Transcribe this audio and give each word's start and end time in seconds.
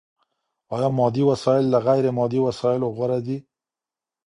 ايا 0.75 0.89
مادي 0.99 1.23
وسايل 1.31 1.65
له 1.71 1.79
غير 1.87 2.05
مادي 2.17 2.39
وسايلو 2.45 2.87
غوره 2.97 3.19
دي؟ 3.27 3.37